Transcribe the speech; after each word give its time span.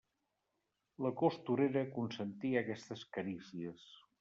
La 1.07 1.11
costurera 1.19 1.85
consentia 1.99 2.65
aquestes 2.65 3.07
carícies. 3.19 3.89